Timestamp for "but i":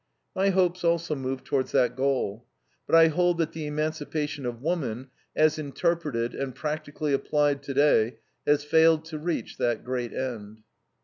2.87-3.09